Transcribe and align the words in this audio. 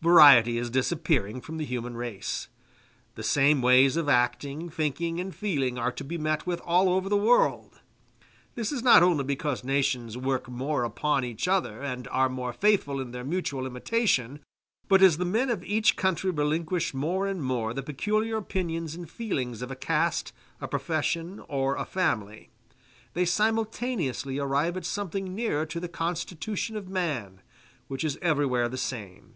Variety 0.00 0.58
is 0.58 0.70
disappearing 0.70 1.40
from 1.40 1.56
the 1.56 1.64
human 1.64 1.96
race; 1.96 2.46
the 3.16 3.22
same 3.24 3.60
ways 3.60 3.96
of 3.96 4.08
acting, 4.08 4.68
thinking, 4.70 5.18
and 5.18 5.34
feeling 5.34 5.76
are 5.76 5.90
to 5.90 6.04
be 6.04 6.16
met 6.16 6.46
with 6.46 6.60
all 6.60 6.88
over 6.88 7.08
the 7.08 7.16
world. 7.16 7.80
This 8.54 8.70
is 8.70 8.84
not 8.84 9.02
only 9.02 9.24
because 9.24 9.64
nations 9.64 10.16
work 10.16 10.48
more 10.48 10.84
upon 10.84 11.24
each 11.24 11.48
other, 11.48 11.82
and 11.82 12.06
are 12.12 12.28
more 12.28 12.52
faithful 12.52 13.00
in 13.00 13.10
their 13.10 13.24
mutual 13.24 13.66
imitation; 13.66 14.38
but 14.86 15.02
as 15.02 15.16
the 15.16 15.24
men 15.24 15.50
of 15.50 15.64
each 15.64 15.96
country 15.96 16.30
relinquish 16.30 16.94
more 16.94 17.26
and 17.26 17.42
more 17.42 17.74
the 17.74 17.82
peculiar 17.82 18.36
opinions 18.36 18.94
and 18.94 19.10
feelings 19.10 19.62
of 19.62 19.72
a 19.72 19.74
caste, 19.74 20.32
a 20.60 20.68
profession, 20.68 21.42
or 21.48 21.74
a 21.74 21.84
family, 21.84 22.50
they 23.14 23.24
simultaneously 23.24 24.38
arrive 24.38 24.76
at 24.76 24.84
something 24.84 25.34
nearer 25.34 25.66
to 25.66 25.80
the 25.80 25.88
constitution 25.88 26.76
of 26.76 26.88
man, 26.88 27.40
which 27.88 28.04
is 28.04 28.16
everywhere 28.22 28.68
the 28.68 28.76
same. 28.78 29.34